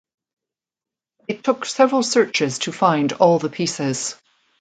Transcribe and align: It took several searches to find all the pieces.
It 1.27 1.43
took 1.43 1.63
several 1.63 2.01
searches 2.01 2.57
to 2.61 2.71
find 2.71 3.13
all 3.13 3.37
the 3.37 3.49
pieces. 3.51 4.15